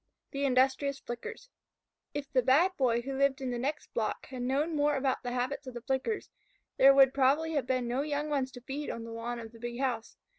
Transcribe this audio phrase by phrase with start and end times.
[0.31, 1.51] THE INDUSTRIOUS FLICKERS
[2.15, 5.29] If the Bad Boy who lived in the next block had known more about the
[5.31, 6.31] habits of Flickers,
[6.77, 9.59] there would probably have been no young ones to feed on the lawn of the
[9.59, 10.17] big house.